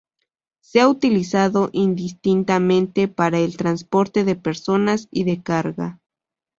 [0.61, 5.99] Se ha utilizado indistintamente para el transporte de personas y de carga.